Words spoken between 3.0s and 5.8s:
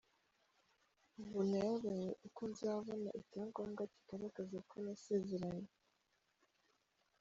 icyangombwa kigaragaza ko nasezeranye.